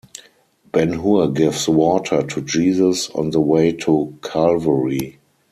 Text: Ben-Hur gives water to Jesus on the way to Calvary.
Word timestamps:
Ben-Hur 0.71 1.31
gives 1.31 1.69
water 1.69 2.23
to 2.23 2.41
Jesus 2.41 3.11
on 3.11 3.29
the 3.29 3.39
way 3.39 3.71
to 3.71 4.17
Calvary. 4.23 5.19